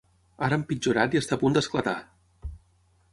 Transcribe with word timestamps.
Ara 0.47 0.55
ha 0.57 0.59
empitjorat 0.61 1.17
i 1.17 1.21
està 1.21 1.37
a 1.37 1.41
punt 1.43 1.57
d'esclatar! 1.57 1.97